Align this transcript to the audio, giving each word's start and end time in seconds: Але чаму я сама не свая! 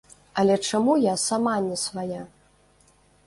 Але 0.43 0.55
чаму 0.69 0.95
я 1.01 1.13
сама 1.25 1.53
не 1.67 1.77
свая! 1.83 2.23